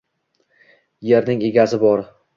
yerning 1.11 1.47
«ega»si 1.51 1.83
bor. 1.87 2.07